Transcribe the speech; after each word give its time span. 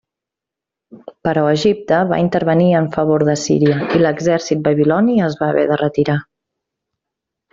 Però 1.27 1.41
Egipte 1.49 1.99
va 2.11 2.19
intervenir 2.23 2.71
en 2.79 2.89
favor 2.95 3.25
d'Assíria, 3.29 3.77
i 3.99 4.03
l'exèrcit 4.05 4.65
babiloni 4.69 5.19
es 5.27 5.39
va 5.43 5.51
haver 5.51 5.67
de 5.75 5.79
retirar. 5.87 6.19